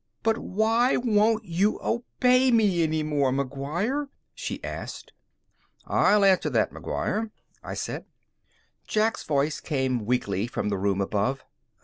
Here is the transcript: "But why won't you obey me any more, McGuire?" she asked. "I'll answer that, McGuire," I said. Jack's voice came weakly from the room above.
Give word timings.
"But 0.23 0.39
why 0.39 0.97
won't 0.97 1.45
you 1.45 1.79
obey 1.79 2.49
me 2.49 2.81
any 2.81 3.03
more, 3.03 3.29
McGuire?" 3.31 4.07
she 4.33 4.59
asked. 4.63 5.13
"I'll 5.85 6.25
answer 6.25 6.49
that, 6.49 6.71
McGuire," 6.73 7.29
I 7.61 7.75
said. 7.75 8.05
Jack's 8.87 9.23
voice 9.23 9.59
came 9.59 10.07
weakly 10.07 10.47
from 10.47 10.69
the 10.69 10.77
room 10.79 11.01
above. 11.01 11.43